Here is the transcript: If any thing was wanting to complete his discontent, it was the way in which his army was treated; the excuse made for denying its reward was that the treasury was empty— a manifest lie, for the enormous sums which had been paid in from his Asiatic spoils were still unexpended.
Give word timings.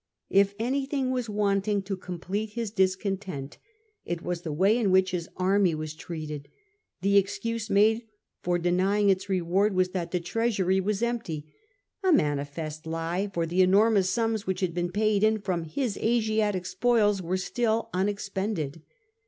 If 0.31 0.55
any 0.57 0.87
thing 0.87 1.11
was 1.11 1.29
wanting 1.29 1.83
to 1.83 1.95
complete 1.95 2.53
his 2.53 2.71
discontent, 2.71 3.59
it 4.03 4.23
was 4.23 4.41
the 4.41 4.51
way 4.51 4.75
in 4.75 4.89
which 4.89 5.11
his 5.11 5.29
army 5.37 5.75
was 5.75 5.93
treated; 5.93 6.47
the 7.03 7.17
excuse 7.17 7.69
made 7.69 8.07
for 8.41 8.57
denying 8.57 9.11
its 9.11 9.29
reward 9.29 9.75
was 9.75 9.89
that 9.89 10.09
the 10.09 10.19
treasury 10.19 10.79
was 10.81 11.03
empty— 11.03 11.53
a 12.03 12.11
manifest 12.11 12.87
lie, 12.87 13.29
for 13.31 13.45
the 13.45 13.61
enormous 13.61 14.09
sums 14.09 14.47
which 14.47 14.61
had 14.61 14.73
been 14.73 14.91
paid 14.91 15.23
in 15.23 15.39
from 15.39 15.65
his 15.65 15.97
Asiatic 15.97 16.65
spoils 16.65 17.21
were 17.21 17.37
still 17.37 17.91
unexpended. 17.93 18.81